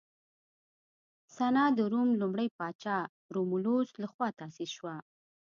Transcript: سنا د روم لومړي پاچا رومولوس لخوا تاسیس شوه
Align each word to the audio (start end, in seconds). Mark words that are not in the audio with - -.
سنا 1.35 1.65
د 1.77 1.79
روم 1.91 2.09
لومړي 2.21 2.47
پاچا 2.57 2.97
رومولوس 3.35 3.87
لخوا 4.03 4.27
تاسیس 4.39 4.69
شوه 4.77 4.95